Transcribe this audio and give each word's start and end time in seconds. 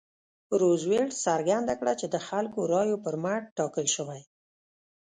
روزولټ 0.61 1.11
څرګنده 1.25 1.73
کړه 1.79 1.93
چې 1.99 2.05
د 2.13 2.15
خلکو 2.27 2.59
رایو 2.73 2.97
پر 3.05 3.15
مټ 3.23 3.43
ټاکل 3.57 3.85
شوی. 3.95 4.21